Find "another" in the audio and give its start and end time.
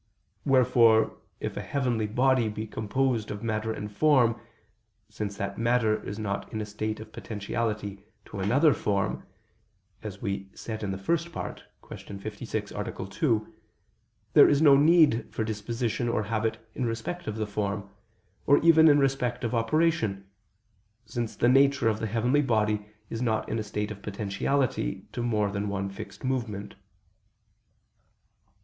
8.39-8.73